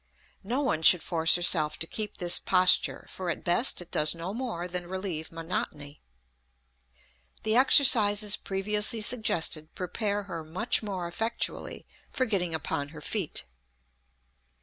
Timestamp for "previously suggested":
8.35-9.75